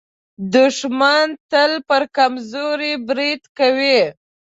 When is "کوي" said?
3.57-3.99